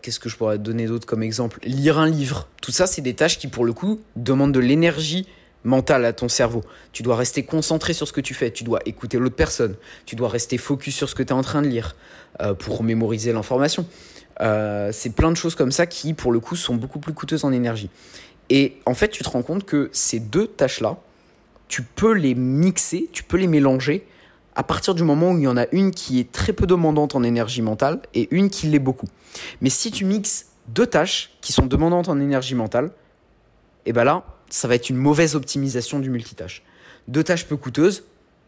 [0.00, 1.60] qu'est-ce que je pourrais donner d'autre comme exemple?
[1.64, 2.48] Lire un livre.
[2.60, 5.26] Tout ça, c'est des tâches qui, pour le coup, demandent de l'énergie
[5.64, 6.62] mentale à ton cerveau.
[6.92, 8.50] Tu dois rester concentré sur ce que tu fais.
[8.50, 9.76] Tu dois écouter l'autre personne.
[10.06, 11.94] Tu dois rester focus sur ce que tu es en train de lire
[12.40, 13.86] euh, pour mémoriser l'information.
[14.40, 17.44] Euh, c'est plein de choses comme ça qui, pour le coup, sont beaucoup plus coûteuses
[17.44, 17.90] en énergie.
[18.50, 20.98] Et en fait, tu te rends compte que ces deux tâches-là,
[21.68, 24.06] tu peux les mixer, tu peux les mélanger
[24.54, 27.14] à partir du moment où il y en a une qui est très peu demandante
[27.14, 29.08] en énergie mentale et une qui l'est beaucoup.
[29.60, 32.86] Mais si tu mixes deux tâches qui sont demandantes en énergie mentale,
[33.84, 36.62] et eh ben là, ça va être une mauvaise optimisation du multitâche.
[37.08, 38.04] Deux tâches peu coûteuses,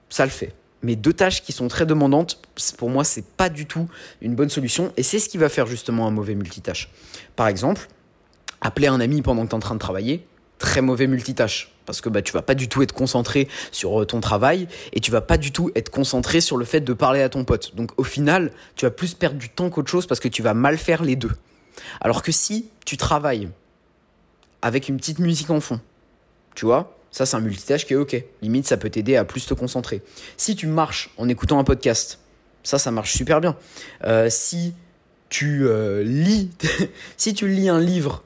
[0.09, 0.55] ça le fait.
[0.83, 2.41] Mais deux tâches qui sont très demandantes,
[2.77, 3.89] pour moi, c'est pas du tout
[4.21, 6.91] une bonne solution et c'est ce qui va faire justement un mauvais multitâche.
[7.35, 7.89] Par exemple,
[8.61, 10.27] appeler un ami pendant que tu es en train de travailler,
[10.59, 14.07] très mauvais multitâche parce que bah, tu vas pas du tout être concentré sur euh,
[14.07, 17.23] ton travail et tu vas pas du tout être concentré sur le fait de parler
[17.23, 17.75] à ton pote.
[17.75, 20.55] Donc au final, tu vas plus perdre du temps qu'autre chose parce que tu vas
[20.55, 21.33] mal faire les deux.
[22.01, 23.49] Alors que si tu travailles
[24.63, 25.81] avec une petite musique en fond,
[26.55, 28.23] tu vois, ça c'est un multitâche qui est ok.
[28.43, 30.03] Limite, ça peut t'aider à plus te concentrer.
[30.37, 32.21] Si tu marches en écoutant un podcast,
[32.63, 33.57] ça, ça marche super bien.
[34.05, 34.75] Euh, si
[35.29, 36.51] tu euh, lis,
[37.17, 38.23] si tu lis un livre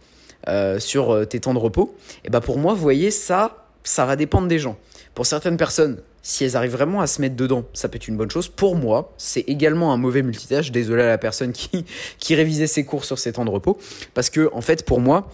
[0.46, 4.04] euh, sur euh, tes temps de repos, et bah pour moi, vous voyez, ça, ça
[4.04, 4.76] va dépendre des gens.
[5.14, 8.16] Pour certaines personnes, si elles arrivent vraiment à se mettre dedans, ça peut être une
[8.16, 8.48] bonne chose.
[8.48, 10.70] Pour moi, c'est également un mauvais multitâche.
[10.70, 11.84] Désolé à la personne qui,
[12.18, 13.78] qui révisait ses cours sur ses temps de repos.
[14.14, 15.28] Parce que, en fait, pour moi,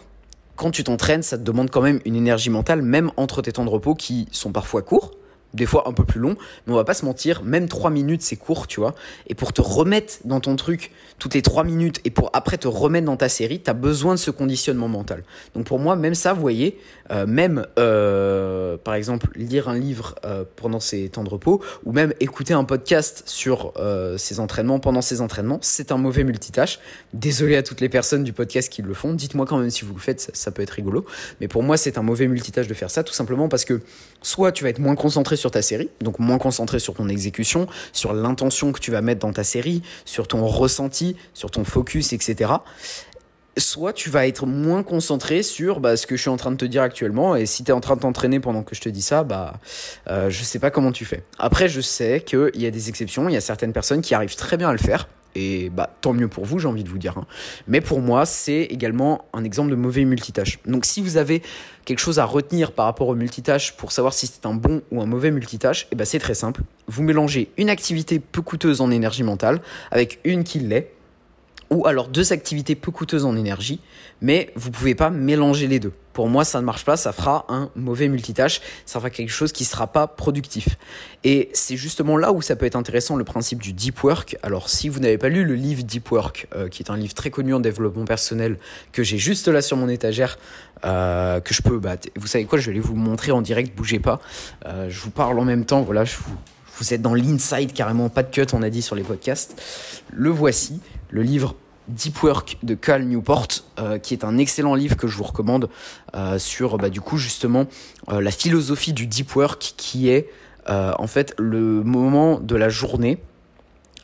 [0.57, 3.65] quand tu t'entraînes, ça te demande quand même une énergie mentale, même entre tes temps
[3.65, 5.11] de repos qui sont parfois courts,
[5.55, 6.37] des fois un peu plus long,
[6.67, 8.95] mais on va pas se mentir, même 3 minutes c'est court, tu vois.
[9.29, 12.69] Et pour te remettre dans ton truc toutes les 3 minutes et pour après te
[12.69, 15.25] remettre dans ta série, tu as besoin de ce conditionnement mental.
[15.55, 16.79] Donc pour moi, même ça, vous voyez,
[17.11, 21.93] euh, même euh, par exemple lire un livre euh, pendant ses temps de repos ou
[21.93, 23.73] même écouter un podcast sur
[24.17, 26.79] ses entraînements pendant ses entraînements, c'est un mauvais multitâche.
[27.13, 29.95] Désolé à toutes les personnes du podcast qui le font, dites-moi quand même si vous
[29.95, 31.05] le faites, ça, ça peut être rigolo.
[31.41, 33.81] Mais pour moi, c'est un mauvais multitâche de faire ça, tout simplement parce que
[34.23, 37.67] soit tu vas être moins concentré sur ta série, donc moins concentré sur ton exécution,
[37.93, 42.13] sur l'intention que tu vas mettre dans ta série, sur ton ressenti, sur ton focus,
[42.13, 42.53] etc.
[43.57, 46.57] Soit tu vas être moins concentré sur bah, ce que je suis en train de
[46.57, 48.89] te dire actuellement, et si tu es en train de t'entraîner pendant que je te
[48.89, 49.61] dis ça, bah,
[50.09, 51.23] euh, je sais pas comment tu fais.
[51.39, 54.37] Après, je sais qu'il y a des exceptions, il y a certaines personnes qui arrivent
[54.37, 56.99] très bien à le faire, et bah tant mieux pour vous, j'ai envie de vous
[56.99, 57.19] dire.
[57.19, 57.27] Hein.
[57.67, 60.59] Mais pour moi, c'est également un exemple de mauvais multitâche.
[60.67, 61.43] Donc si vous avez
[61.85, 65.03] quelque chose à retenir par rapport au multitâche pour savoir si c'est un bon ou
[65.03, 66.63] un mauvais multitâche, et eh bah c'est très simple.
[66.87, 70.91] Vous mélangez une activité peu coûteuse en énergie mentale avec une qui l'est
[71.71, 73.81] ou alors deux activités peu coûteuses en énergie,
[74.21, 75.93] mais vous pouvez pas mélanger les deux.
[76.15, 79.53] Pour moi, ça ne marche pas, ça fera un mauvais multitâche, ça fera quelque chose
[79.53, 80.79] qui sera pas productif.
[81.25, 84.37] Et c'est justement là où ça peut être intéressant le principe du deep work.
[84.43, 87.15] Alors, si vous n'avez pas lu le livre Deep Work, euh, qui est un livre
[87.15, 88.59] très connu en développement personnel,
[88.93, 90.39] que j'ai juste là sur mon étagère,
[90.85, 93.99] euh, que je peux, bah, vous savez quoi, je vais vous montrer en direct, bougez
[93.99, 94.21] pas.
[94.67, 96.37] Euh, je vous parle en même temps, voilà, vous,
[96.79, 99.61] vous êtes dans l'inside carrément, pas de cut, on a dit sur les podcasts.
[100.13, 101.57] Le voici, le livre
[101.89, 105.69] Deep Work de Cal Newport, euh, qui est un excellent livre que je vous recommande
[106.15, 107.67] euh, sur bah, du coup justement
[108.09, 110.29] euh, la philosophie du Deep Work qui est
[110.67, 113.19] en fait le moment de la journée.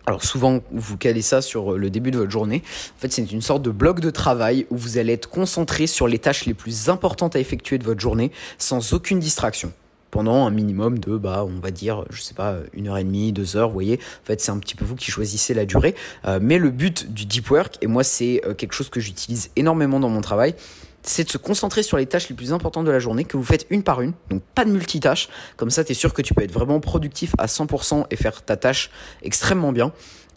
[0.05, 2.63] Alors souvent vous calez ça sur le début de votre journée.
[2.99, 6.07] En fait c'est une sorte de bloc de travail où vous allez être concentré sur
[6.07, 9.73] les tâches les plus importantes à effectuer de votre journée sans aucune distraction
[10.11, 13.33] pendant un minimum de, bah, on va dire, je sais pas, une heure et demie,
[13.33, 13.99] deux heures, vous voyez.
[14.23, 15.95] En fait, c'est un petit peu vous qui choisissez la durée.
[16.27, 19.51] Euh, mais le but du deep work, et moi, c'est euh, quelque chose que j'utilise
[19.57, 20.55] énormément dans mon travail,
[21.03, 23.45] c'est de se concentrer sur les tâches les plus importantes de la journée que vous
[23.45, 25.29] faites une par une, donc pas de multitâche.
[25.57, 28.43] Comme ça, tu es sûr que tu peux être vraiment productif à 100% et faire
[28.43, 28.91] ta tâche
[29.23, 29.93] extrêmement bien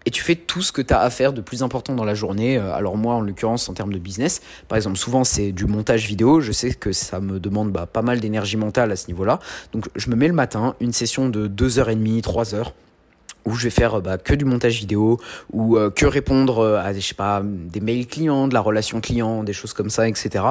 [0.05, 2.13] et tu fais tout ce que tu as à faire de plus important dans la
[2.13, 2.57] journée.
[2.57, 6.07] Euh, alors moi, en l'occurrence, en termes de business, par exemple, souvent c'est du montage
[6.07, 6.41] vidéo.
[6.41, 9.39] Je sais que ça me demande bah, pas mal d'énergie mentale à ce niveau-là.
[9.71, 12.71] Donc je me mets le matin, une session de 2h30, 3h
[13.45, 15.19] où je vais faire bah, que du montage vidéo
[15.51, 19.01] ou euh, que répondre euh, à je sais pas des mails clients, de la relation
[19.01, 20.45] client, des choses comme ça, etc.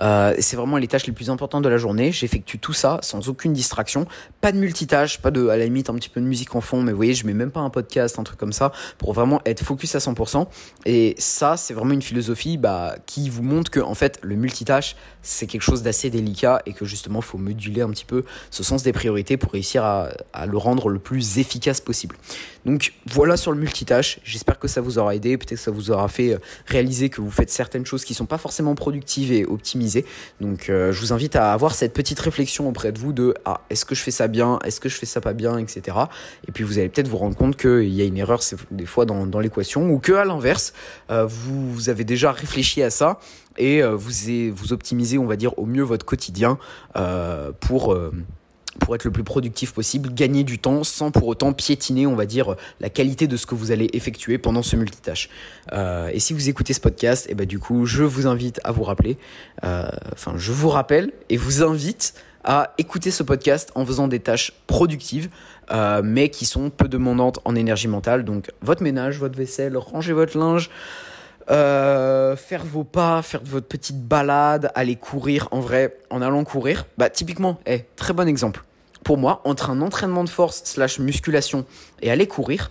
[0.00, 2.12] Euh, c'est vraiment les tâches les plus importantes de la journée.
[2.12, 4.06] J'effectue tout ça sans aucune distraction,
[4.40, 6.82] pas de multitâche, pas de à la limite un petit peu de musique en fond,
[6.82, 9.40] mais vous voyez, je mets même pas un podcast, un truc comme ça pour vraiment
[9.44, 10.46] être focus à 100%.
[10.86, 14.96] Et ça, c'est vraiment une philosophie bah, qui vous montre que en fait le multitâche
[15.22, 18.82] c'est quelque chose d'assez délicat et que justement faut moduler un petit peu ce sens
[18.82, 22.16] des priorités pour réussir à, à le rendre le plus efficace possible.
[22.64, 24.20] Donc voilà sur le multitâche.
[24.24, 25.36] J'espère que ça vous aura aidé.
[25.38, 28.26] Peut-être que ça vous aura fait euh, réaliser que vous faites certaines choses qui sont
[28.26, 30.04] pas forcément productives et optimisées.
[30.40, 33.62] Donc euh, je vous invite à avoir cette petite réflexion auprès de vous de ah
[33.70, 35.96] est-ce que je fais ça bien, est-ce que je fais ça pas bien, etc.
[36.46, 39.06] Et puis vous allez peut-être vous rendre compte qu'il y a une erreur des fois
[39.06, 40.72] dans, dans l'équation ou que à l'inverse
[41.10, 43.18] euh, vous, vous, avez déjà réfléchi à ça
[43.56, 44.12] et vous,
[44.52, 46.58] vous optimisez on va dire au mieux votre quotidien
[47.60, 47.96] pour
[48.78, 52.26] pour être le plus productif possible, gagner du temps sans pour autant piétiner, on va
[52.26, 55.28] dire, la qualité de ce que vous allez effectuer pendant ce multitâche.
[55.72, 58.60] Euh, et si vous écoutez ce podcast, et eh ben du coup, je vous invite
[58.64, 59.18] à vous rappeler,
[59.64, 62.14] euh, enfin, je vous rappelle et vous invite
[62.44, 65.28] à écouter ce podcast en faisant des tâches productives,
[65.70, 68.24] euh, mais qui sont peu demandantes en énergie mentale.
[68.24, 70.70] Donc, votre ménage, votre vaisselle, ranger votre linge.
[71.50, 76.86] Euh, faire vos pas, faire votre petite balade, aller courir en vrai, en allant courir,
[76.98, 78.64] bah typiquement, eh, très bon exemple
[79.08, 81.64] pour moi, entre un entraînement de force slash musculation
[82.02, 82.70] et aller courir,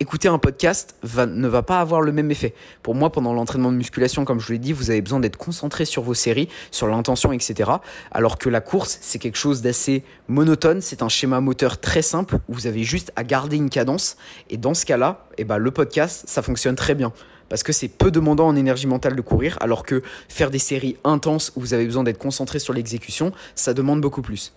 [0.00, 2.54] écouter un podcast ne va pas avoir le même effet.
[2.82, 5.36] Pour moi, pendant l'entraînement de musculation, comme je vous l'ai dit, vous avez besoin d'être
[5.36, 7.70] concentré sur vos séries, sur l'intention, etc.
[8.10, 12.38] Alors que la course, c'est quelque chose d'assez monotone, c'est un schéma moteur très simple
[12.48, 14.16] où vous avez juste à garder une cadence.
[14.50, 17.12] Et dans ce cas-là, eh ben, le podcast, ça fonctionne très bien.
[17.48, 20.96] Parce que c'est peu demandant en énergie mentale de courir, alors que faire des séries
[21.04, 24.52] intenses où vous avez besoin d'être concentré sur l'exécution, ça demande beaucoup plus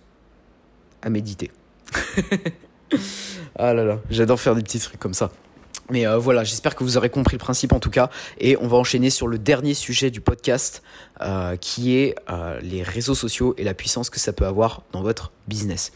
[1.02, 1.50] à méditer.
[3.56, 5.30] ah là là, j'adore faire des petits trucs comme ça.
[5.90, 8.10] Mais euh, voilà, j'espère que vous aurez compris le principe en tout cas.
[8.38, 10.82] Et on va enchaîner sur le dernier sujet du podcast,
[11.20, 15.02] euh, qui est euh, les réseaux sociaux et la puissance que ça peut avoir dans
[15.02, 15.92] votre business.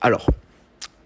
[0.00, 0.28] Alors,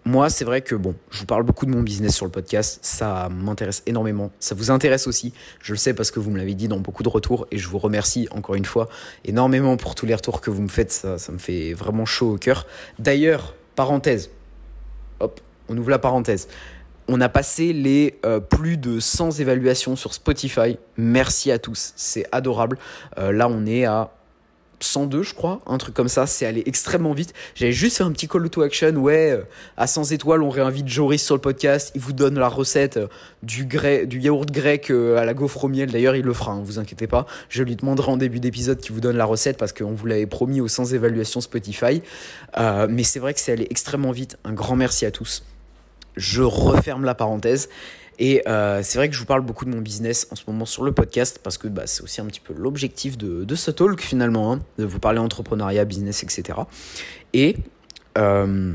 [0.05, 0.77] moi, c'est vrai que
[1.11, 4.31] je vous parle beaucoup de mon business sur le podcast, ça m'intéresse énormément.
[4.41, 7.03] Ça vous intéresse aussi, je le sais parce que vous me l'avez dit dans beaucoup
[7.03, 8.89] de retours et je vous remercie encore une fois
[9.25, 12.35] énormément pour tous les retours que vous me faites, ça, ça me fait vraiment chaud
[12.35, 12.67] au cœur.
[12.99, 14.31] D'ailleurs, parenthèse,
[15.21, 16.49] hop, on ouvre la parenthèse.
[17.11, 20.79] On a passé les euh, plus de 100 évaluations sur Spotify.
[20.97, 22.79] Merci à tous, c'est adorable.
[23.19, 24.18] Euh, là, on est à
[24.81, 26.27] 102, je crois, un truc comme ça.
[26.27, 27.35] C'est allé extrêmement vite.
[27.55, 28.95] J'avais juste fait un petit call to action.
[28.97, 29.43] Ouais, euh,
[29.77, 31.93] à 100 étoiles, on réinvite Joris sur le podcast.
[31.95, 32.99] Il vous donne la recette
[33.43, 35.91] du, du yaourt grec à la gaufre au miel.
[35.91, 37.27] D'ailleurs, il le fera, hein, vous inquiétez pas.
[37.49, 40.27] Je lui demanderai en début d'épisode qu'il vous donne la recette parce qu'on vous l'avait
[40.27, 42.03] promis aux 100 évaluations Spotify.
[42.89, 44.39] mais c'est vrai que c'est allé extrêmement vite.
[44.45, 45.43] Un grand merci à tous
[46.19, 47.71] je referme la parenthèse.
[48.19, 50.65] Et euh, c'est vrai que je vous parle beaucoup de mon business en ce moment
[50.65, 54.01] sur le podcast parce que bah, c'est aussi un petit peu l'objectif de, ce talk
[54.01, 56.59] finalement, hein, de vous parler entrepreneuriat, business, etc.
[57.33, 57.57] Et
[58.17, 58.75] euh,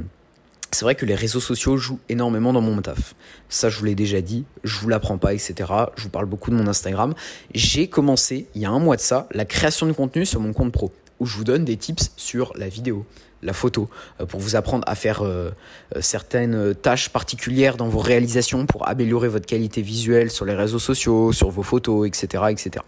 [0.72, 3.16] c'est vrai que les réseaux sociaux jouent énormément dans mon taf.
[3.50, 5.72] Ça, je vous l'ai déjà dit, je vous l'apprends pas, etc.
[5.96, 7.14] Je vous parle beaucoup de mon Instagram.
[7.54, 10.54] J'ai commencé, il y a un mois de ça, la création de contenu sur mon
[10.54, 13.06] compte pro, où je vous donne des tips sur la vidéo,
[13.44, 15.52] la photo, euh, pour vous apprendre à faire euh,
[15.96, 20.80] euh, certaines tâches particulières dans vos réalisations pour améliorer votre qualité visuelle sur les réseaux
[20.80, 22.46] sociaux, sur vos photos, etc.
[22.50, 22.84] etc.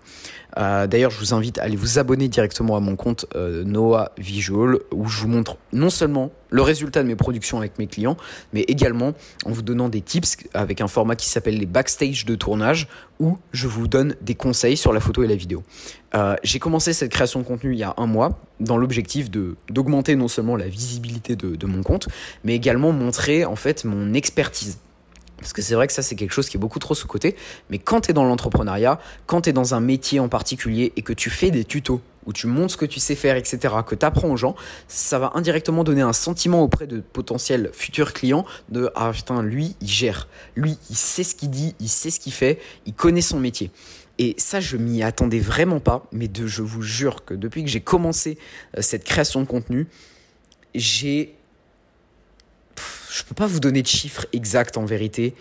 [0.55, 5.07] D'ailleurs, je vous invite à aller vous abonner directement à mon compte Noah Visual, où
[5.07, 8.15] je vous montre non seulement le résultat de mes productions avec mes clients,
[8.53, 9.13] mais également
[9.45, 12.87] en vous donnant des tips avec un format qui s'appelle les backstage de tournage,
[13.19, 15.63] où je vous donne des conseils sur la photo et la vidéo.
[16.15, 19.29] Euh, j'ai commencé cette création de contenu il y a un mois dans l'objectif
[19.69, 22.07] d'augmenter non seulement la visibilité de, de mon compte,
[22.43, 24.77] mais également montrer en fait mon expertise.
[25.45, 27.35] Parce que c'est vrai que ça, c'est quelque chose qui est beaucoup trop sous-côté.
[27.69, 31.03] Mais quand tu es dans l'entrepreneuriat, quand tu es dans un métier en particulier et
[31.03, 33.93] que tu fais des tutos où tu montres ce que tu sais faire, etc., que
[33.93, 34.55] tu apprends aux gens,
[34.87, 39.75] ça va indirectement donner un sentiment auprès de potentiels futurs clients de Ah putain, lui,
[39.81, 40.27] il gère.
[40.55, 43.69] Lui, il sait ce qu'il dit, il sait ce qu'il fait, il connaît son métier.
[44.17, 47.69] Et ça, je m'y attendais vraiment pas, mais de, je vous jure que depuis que
[47.69, 48.39] j'ai commencé
[48.75, 49.85] euh, cette création de contenu,
[50.73, 51.35] j'ai.
[53.15, 55.35] Je peux pas vous donner de chiffres exacts en vérité,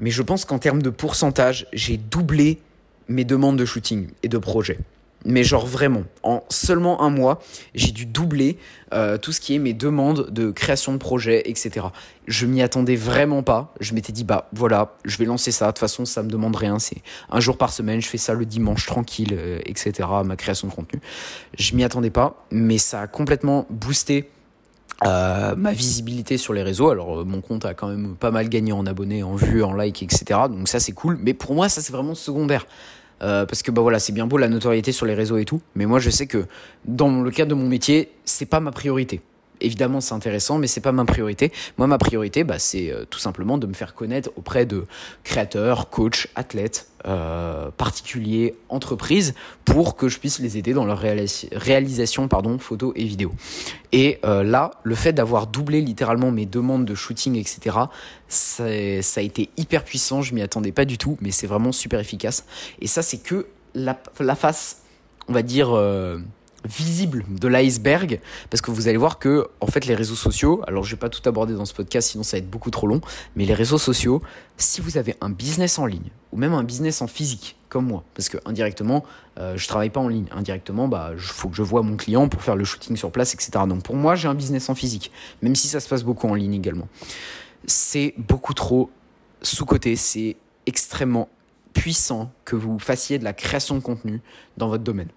[0.00, 2.58] mais je pense qu'en termes de pourcentage, j'ai doublé
[3.06, 4.78] mes demandes de shooting et de projets
[5.24, 7.40] mais genre vraiment, en seulement un mois,
[7.74, 8.58] j'ai dû doubler
[8.92, 11.86] euh, tout ce qui est mes demandes de création de projet, etc.
[12.26, 13.74] Je m'y attendais vraiment pas.
[13.80, 15.66] Je m'étais dit, bah voilà, je vais lancer ça.
[15.66, 16.78] De toute façon, ça me demande rien.
[16.78, 16.98] C'est
[17.30, 20.08] un jour par semaine, je fais ça le dimanche tranquille, euh, etc.
[20.24, 21.00] Ma création de contenu.
[21.58, 24.28] Je m'y attendais pas, mais ça a complètement boosté
[25.04, 26.90] euh, ma visibilité sur les réseaux.
[26.90, 30.02] Alors mon compte a quand même pas mal gagné en abonnés, en vues, en likes,
[30.02, 30.40] etc.
[30.48, 31.18] Donc ça c'est cool.
[31.20, 32.66] Mais pour moi ça c'est vraiment secondaire.
[33.22, 35.60] Euh, parce que bah voilà, c'est bien beau la notoriété sur les réseaux et tout,
[35.74, 36.46] mais moi je sais que
[36.84, 39.20] dans le cadre de mon métier, c'est pas ma priorité.
[39.60, 41.52] Évidemment, c'est intéressant, mais c'est pas ma priorité.
[41.78, 44.84] Moi, ma priorité, bah, c'est euh, tout simplement de me faire connaître auprès de
[45.22, 50.98] créateurs, coachs, athlètes, euh, particuliers, entreprises, pour que je puisse les aider dans leur
[51.52, 53.32] réalisation, pardon, photo et vidéo.
[53.92, 57.76] Et euh, là, le fait d'avoir doublé littéralement mes demandes de shooting, etc.,
[58.28, 60.20] ça a été hyper puissant.
[60.20, 62.44] Je m'y attendais pas du tout, mais c'est vraiment super efficace.
[62.80, 64.82] Et ça, c'est que la, la face,
[65.28, 65.68] on va dire
[66.64, 70.84] visible de l'iceberg parce que vous allez voir que en fait les réseaux sociaux alors
[70.84, 73.00] je vais pas tout aborder dans ce podcast sinon ça va être beaucoup trop long
[73.36, 74.22] mais les réseaux sociaux
[74.56, 78.02] si vous avez un business en ligne ou même un business en physique comme moi
[78.14, 79.04] parce que indirectement
[79.38, 82.28] euh, je travaille pas en ligne indirectement bah il faut que je vois mon client
[82.28, 85.10] pour faire le shooting sur place etc donc pour moi j'ai un business en physique
[85.42, 86.88] même si ça se passe beaucoup en ligne également.
[87.66, 88.90] C'est beaucoup trop
[89.42, 91.28] sous côté c'est extrêmement
[91.72, 94.20] puissant que vous fassiez de la création de contenu
[94.56, 95.08] dans votre domaine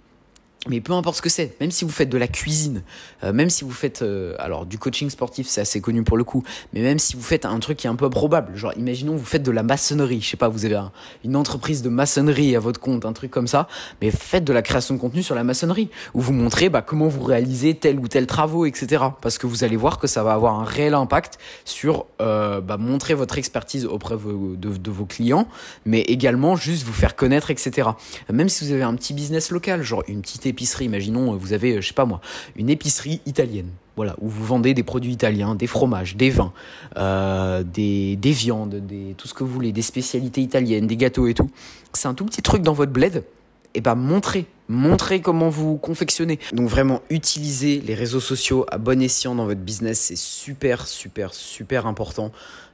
[0.70, 2.84] mais peu importe ce que c'est, même si vous faites de la cuisine,
[3.24, 6.24] euh, même si vous faites, euh, alors du coaching sportif, c'est assez connu pour le
[6.24, 9.16] coup, mais même si vous faites un truc qui est un peu improbable, genre imaginons
[9.16, 10.78] vous faites de la maçonnerie, je sais pas, vous avez
[11.24, 13.68] une entreprise de maçonnerie à votre compte, un truc comme ça,
[14.02, 17.08] mais faites de la création de contenu sur la maçonnerie, où vous montrez bah, comment
[17.08, 19.04] vous réalisez tel ou tel travaux, etc.
[19.22, 22.78] Parce que vous allez voir que ça va avoir un réel impact sur euh, bah,
[22.78, 25.48] montrer votre expertise auprès de, de vos clients,
[25.86, 27.90] mais également juste vous faire connaître, etc.
[28.32, 31.74] Même si vous avez un petit business local, genre une petite épicerie, imaginons, vous avez,
[31.74, 32.20] euh, je sais pas moi,
[32.56, 33.70] une épicerie italienne.
[33.96, 36.52] Voilà, où vous vendez des produits italiens, des fromages, des vins,
[36.98, 41.28] euh, des, des viandes, des, tout ce que vous voulez, des spécialités italiennes, des gâteaux
[41.28, 41.50] et tout.
[41.94, 43.24] C'est un tout petit truc dans votre bled.
[43.74, 46.40] Et ben montrez, montrez comment vous confectionnez.
[46.54, 51.34] Donc vraiment utilisez les réseaux sociaux à bon escient dans votre business, c'est super super
[51.34, 52.32] super important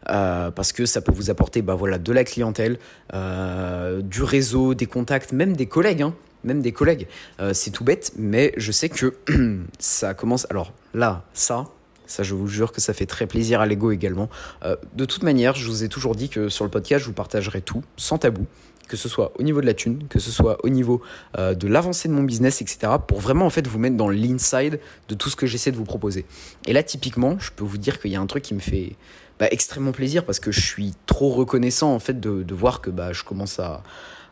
[0.10, 2.78] euh, parce que ça peut vous apporter bah voilà de la clientèle,
[3.12, 6.04] du réseau, des contacts, même des collègues.
[6.04, 7.08] Hein même des collègues.
[7.39, 9.13] Euh, c'est tout bête, mais je sais que
[9.79, 10.47] ça commence.
[10.49, 11.65] Alors là, ça,
[12.06, 14.29] ça, je vous jure que ça fait très plaisir à l'ego également.
[14.63, 17.13] Euh, de toute manière, je vous ai toujours dit que sur le podcast, je vous
[17.13, 18.45] partagerai tout, sans tabou.
[18.88, 21.01] que ce soit au niveau de la thune, que ce soit au niveau
[21.38, 22.93] euh, de l'avancée de mon business, etc.
[23.08, 25.86] Pour vraiment en fait vous mettre dans l'inside de tout ce que j'essaie de vous
[25.86, 26.25] proposer.
[26.67, 28.95] Et là typiquement, je peux vous dire qu'il y a un truc qui me fait
[29.43, 33.12] bah, extrêmement plaisir parce que je suis trop reconnaissant en fait de, voir que bah,
[33.12, 33.84] je commence à,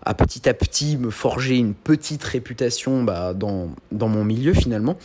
[0.05, 4.95] à petit à petit me forger une petite réputation bah, dans, dans mon milieu finalement.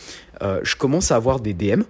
[0.43, 1.83] Euh, je commence à avoir des DM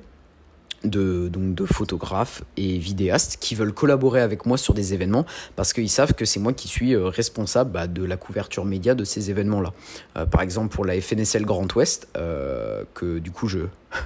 [0.83, 5.75] de, donc de photographes et vidéastes qui veulent collaborer avec moi sur des événements parce
[5.75, 9.05] qu'ils savent que c'est moi qui suis euh, responsable bah, de la couverture média de
[9.05, 9.75] ces événements-là.
[10.17, 13.59] Euh, par exemple pour la FNSL Grand Ouest, que du coup je...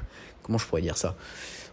[0.42, 1.14] Comment je pourrais dire ça?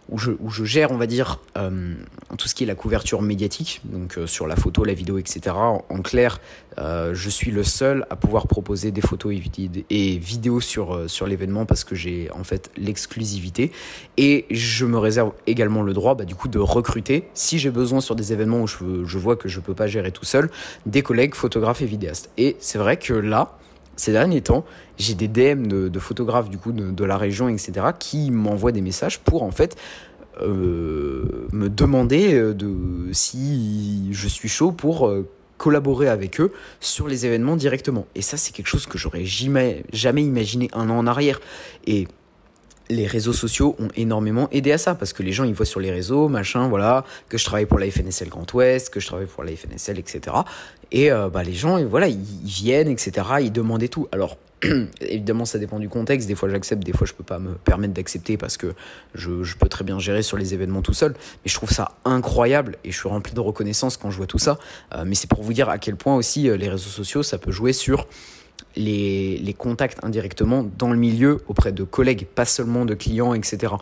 [0.08, 1.94] Où je, gère, on va dire, euh,
[2.38, 5.54] tout ce qui est la couverture médiatique, donc euh, sur la photo, la vidéo, etc.
[5.56, 6.40] En, clair,
[6.78, 11.26] euh, je suis le seul à pouvoir proposer des photos et, et vidéos sur, sur
[11.26, 13.70] l'événement parce que j'ai en fait l'exclusivité.
[14.16, 18.00] Et je me réserve également le droit, bah, du coup, de recruter, si j'ai besoin
[18.00, 20.50] sur des événements où je, je vois que je peux pas gérer tout seul,
[20.86, 22.30] des collègues photographes et vidéastes.
[22.38, 23.58] Et c'est vrai que là,
[23.98, 24.64] ces derniers temps,
[24.96, 29.18] j'ai des DM de, photographes du coup de, la région, etc., qui m'envoient des messages
[29.18, 29.76] pour en fait
[30.40, 32.54] euh, me demander euh,
[33.12, 38.06] si je suis chaud pour euh, collaborer avec eux sur les événements directement.
[38.14, 41.40] Et ça, c'est quelque chose que j'aurais jamais, jamais imaginé un an en arrière.
[41.86, 42.06] Et
[42.90, 45.80] les réseaux sociaux ont énormément aidé à ça parce que les gens ils voient sur
[45.80, 49.26] les réseaux machin voilà que je travaille pour la FNSL Grand Ouest que je travaille
[49.26, 50.36] pour la FNSL etc
[50.90, 54.08] et euh, bah les gens voilà ils, viennent etc ils demandent et tout.
[54.12, 54.36] Alors
[55.00, 56.26] évidemment ça dépend du contexte.
[56.28, 58.74] Des fois j'accepte des fois je peux pas me permettre d'accepter parce que
[59.14, 61.12] je, je, peux très bien gérer sur les événements tout seul.
[61.12, 64.38] Mais je trouve ça incroyable et je suis rempli de reconnaissance quand je vois tout
[64.38, 64.58] ça.
[64.94, 67.38] Euh, mais c'est pour vous dire à quel point aussi euh, les réseaux sociaux ça
[67.38, 68.06] peut jouer sur
[68.76, 73.74] les, contacts indirectement dans le milieu auprès de collègues, pas seulement de clients, etc.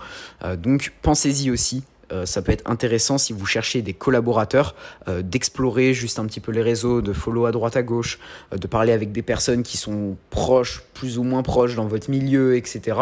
[0.44, 1.84] Euh, donc pensez-y aussi.
[2.12, 4.76] Euh, ça peut être intéressant si vous cherchez des collaborateurs,
[5.08, 8.20] euh, d'explorer juste un petit peu les réseaux, de follow à droite à gauche,
[8.52, 12.56] de parler avec des personnes qui sont proches, plus ou moins proches dans votre milieu,
[12.56, 12.96] etc.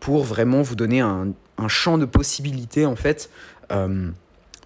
[0.00, 1.32] pour vraiment vous donner un,
[1.68, 3.30] champ de possibilités en fait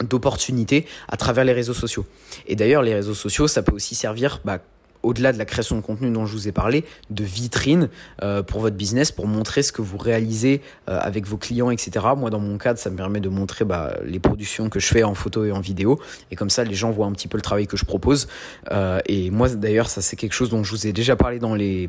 [0.02, 2.06] d'opportunités à travers les réseaux sociaux.
[2.46, 4.58] Et d'ailleurs, les réseaux sociaux, ça peut aussi servir bah,
[5.02, 7.88] au-delà de la création de contenu dont je vous ai parlé, de vitrine
[8.22, 12.06] euh, pour votre business, pour montrer ce que vous réalisez euh, avec vos clients, etc.
[12.16, 15.02] Moi, dans mon cadre, ça me permet de montrer bah, les productions que je fais
[15.02, 16.00] en photo et en vidéo.
[16.30, 18.28] Et comme ça, les gens voient un petit peu le travail que je propose.
[18.70, 21.54] Euh, et moi, d'ailleurs, ça, c'est quelque chose dont je vous ai déjà parlé dans
[21.54, 21.88] les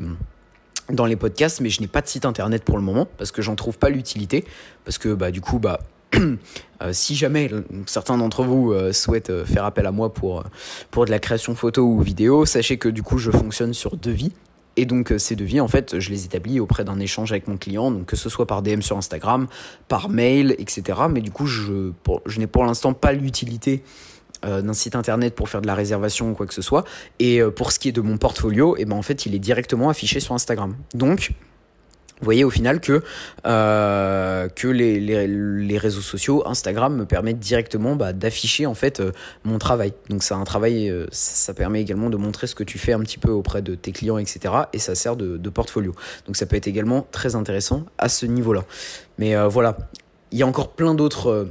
[0.90, 3.40] dans les podcasts, mais je n'ai pas de site internet pour le moment parce que
[3.40, 4.44] j'en trouve pas l'utilité.
[4.84, 5.80] Parce que bah, du coup, bah,
[6.92, 7.50] si jamais
[7.86, 10.44] certains d'entre vous euh, souhaitent euh, faire appel à moi pour,
[10.90, 14.32] pour de la création photo ou vidéo, sachez que du coup je fonctionne sur devis.
[14.76, 17.92] Et donc ces devis, en fait, je les établis auprès d'un échange avec mon client,
[17.92, 19.46] donc que ce soit par DM sur Instagram,
[19.86, 20.98] par mail, etc.
[21.08, 21.92] Mais du coup, je,
[22.26, 23.84] je n'ai pour l'instant pas l'utilité
[24.42, 26.84] d'un site internet pour faire de la réservation ou quoi que ce soit.
[27.20, 29.90] Et pour ce qui est de mon portfolio, eh ben en fait, il est directement
[29.90, 30.74] affiché sur Instagram.
[30.92, 31.30] Donc,
[32.24, 33.02] vous voyez au final que,
[33.46, 39.00] euh, que les, les, les, réseaux sociaux, Instagram me permettent directement bah, d'afficher en fait
[39.00, 39.12] euh,
[39.44, 39.92] mon travail.
[40.08, 43.00] Donc c'est un travail, euh, ça, permet également de montrer ce que tu fais un
[43.00, 44.54] petit peu auprès de tes clients, etc.
[44.72, 45.92] Et ça sert de, de portfolio.
[46.26, 48.64] Donc ça peut être également très intéressant à ce niveau-là.
[49.18, 49.76] Mais voilà,
[50.32, 51.48] il y a encore plein d'autres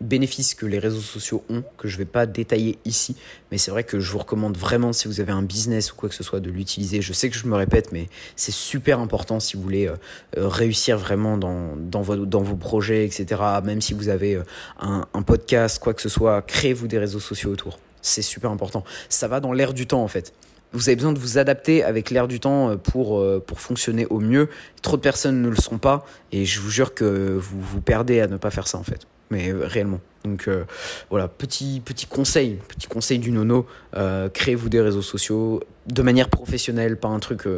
[0.00, 3.16] bénéfices que les réseaux sociaux ont, que je ne vais pas détailler ici,
[3.50, 6.08] mais c'est vrai que je vous recommande vraiment, si vous avez un business ou quoi
[6.08, 7.02] que ce soit, de l'utiliser.
[7.02, 9.96] Je sais que je me répète, mais c'est super important si vous voulez euh,
[10.38, 13.40] euh, réussir vraiment dans, dans, vos, dans vos projets, etc.
[13.62, 14.44] Même si vous avez euh,
[14.80, 17.78] un, podcast, quoi que ce soit, créez-vous des réseaux sociaux autour.
[18.00, 18.84] C'est super important.
[19.10, 20.32] Ça va dans l'air du temps, en fait
[20.72, 24.48] vous avez besoin de vous adapter avec l'air du temps pour, pour fonctionner au mieux.
[24.82, 28.20] Trop de personnes ne le sont pas et je vous jure que vous vous perdez
[28.20, 30.00] à ne pas faire ça en fait mais euh, réellement.
[30.24, 30.64] Donc euh,
[31.08, 33.66] voilà, petit, petit conseil, petit conseil du nono,
[33.96, 37.48] euh, créez-vous des réseaux sociaux de manière professionnelle, pas un truc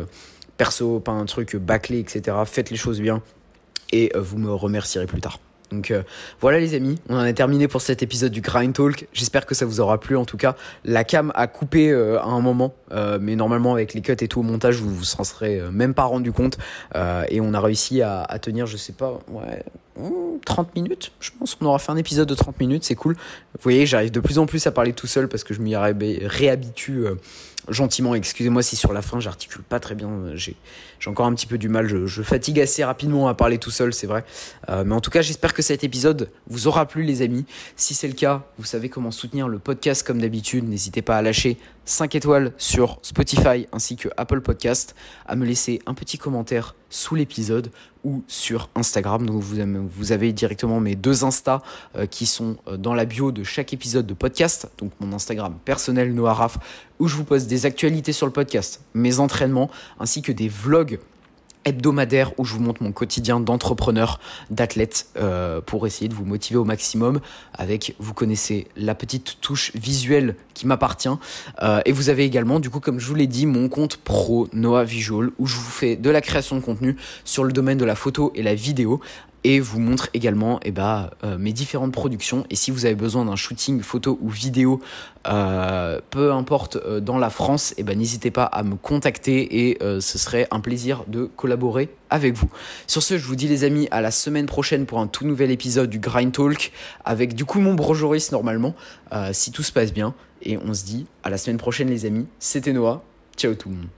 [0.56, 2.36] perso, pas un truc bâclé, etc.
[2.46, 3.22] Faites les choses bien
[3.90, 5.40] et vous me remercierez plus tard.
[5.72, 5.92] Donc
[6.40, 9.06] voilà les amis, on en a terminé pour cet épisode du Grind Talk.
[9.12, 10.54] J'espère que ça vous aura plu en tout cas.
[10.84, 12.74] La cam a coupé à un moment,
[13.20, 16.04] mais normalement avec les cuts et tout au montage, vous vous en serez même pas
[16.04, 16.58] rendu compte.
[16.94, 19.64] et on a réussi à, tenir, je sais pas, ouais,
[20.44, 23.14] 30 minutes, je pense qu'on aura fait un épisode de 30 minutes, c'est cool.
[23.14, 25.76] Vous voyez, j'arrive de plus en plus à parler tout seul parce que je m'y
[25.76, 27.14] réhabitue euh,
[27.68, 28.14] gentiment.
[28.14, 30.56] Excusez-moi si sur la fin j'articule pas très bien, j'ai
[31.06, 34.06] encore un petit peu du mal, je, fatigue assez rapidement à parler tout seul, c'est
[34.06, 34.24] vrai.
[34.68, 37.44] Euh, mais en tout cas, j'espère que cet épisode vous aura plu les amis.
[37.76, 41.22] Si c'est le cas, vous savez comment soutenir le podcast comme d'habitude, n'hésitez pas à
[41.22, 44.94] lâcher 5 étoiles sur Spotify ainsi que Apple Podcast,
[45.26, 47.70] à me laisser un petit commentaire sous l'épisode
[48.04, 49.26] ou sur Instagram.
[49.26, 51.62] Donc vous, avez directement mes deux Insta
[51.96, 54.70] euh, qui sont euh, dans la bio de chaque épisode de podcast.
[54.78, 56.50] Donc mon Instagram personnel Noah
[56.98, 61.00] où je vous poste des actualités sur le podcast, mes entraînements, ainsi que des vlogs
[61.64, 66.58] hebdomadaire où je vous montre mon quotidien d'entrepreneur, d'athlète, euh, pour essayer de vous motiver
[66.58, 67.20] au maximum
[67.54, 71.08] avec, vous connaissez, la petite touche visuelle qui m'appartient.
[71.62, 74.48] Euh, et vous avez également, du coup, comme je vous l'ai dit, mon compte pro
[74.52, 77.84] Noah Visual où je vous fais de la création de contenu sur le domaine de
[77.84, 79.00] la photo et la vidéo
[79.44, 82.44] et vous montre également eh ben, euh, mes différentes productions.
[82.50, 84.80] Et si vous avez besoin d'un shooting photo ou vidéo,
[85.26, 89.78] euh, peu importe euh, dans la France, eh ben, n'hésitez pas à me contacter et
[90.00, 92.48] ce serait un plaisir de collaborer avec vous.
[92.86, 95.50] Sur ce, je vous dis les amis, à la semaine prochaine pour un tout nouvel
[95.50, 96.72] épisode du Grind Talk
[97.04, 98.74] avec du coup mon brojoris normalement,
[99.32, 100.14] si tout se passe bien.
[100.42, 102.26] Et on se dit à la semaine prochaine les amis.
[102.38, 103.02] C'était Noah.
[103.36, 103.92] Ciao tout le monde.